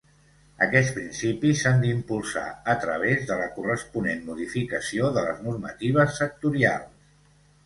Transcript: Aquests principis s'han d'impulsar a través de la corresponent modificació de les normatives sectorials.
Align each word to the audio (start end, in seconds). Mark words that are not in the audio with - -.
Aquests 0.65 0.93
principis 0.93 1.59
s'han 1.65 1.83
d'impulsar 1.83 2.45
a 2.73 2.75
través 2.85 3.27
de 3.27 3.37
la 3.43 3.51
corresponent 3.59 4.25
modificació 4.31 5.11
de 5.19 5.27
les 5.29 5.45
normatives 5.51 6.19
sectorials. 6.23 7.13